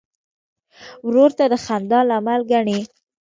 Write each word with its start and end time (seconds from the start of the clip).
ورور 1.07 1.31
ته 1.37 1.45
د 1.51 1.53
خندا 1.65 1.99
لامل 2.09 2.41
ګڼې. 2.51 2.79